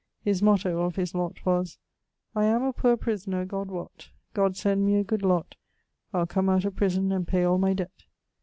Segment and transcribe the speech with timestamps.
[0.23, 1.77] His motto (of his lott) was,
[2.35, 5.53] 'I am a poor prisoner, God wott, God send me a good lott,
[6.11, 8.05] I'le come out of prison, and pay all my debt.'